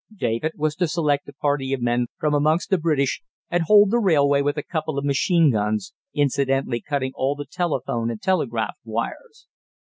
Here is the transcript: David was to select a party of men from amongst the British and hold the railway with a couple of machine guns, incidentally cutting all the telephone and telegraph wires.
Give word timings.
David 0.17 0.53
was 0.55 0.75
to 0.77 0.87
select 0.87 1.29
a 1.29 1.33
party 1.33 1.73
of 1.73 1.81
men 1.83 2.07
from 2.17 2.33
amongst 2.33 2.71
the 2.71 2.79
British 2.79 3.21
and 3.51 3.61
hold 3.61 3.91
the 3.91 3.99
railway 3.99 4.41
with 4.41 4.57
a 4.57 4.63
couple 4.63 4.97
of 4.97 5.05
machine 5.05 5.51
guns, 5.51 5.93
incidentally 6.11 6.81
cutting 6.81 7.11
all 7.13 7.35
the 7.35 7.45
telephone 7.45 8.09
and 8.09 8.19
telegraph 8.19 8.75
wires. 8.83 9.45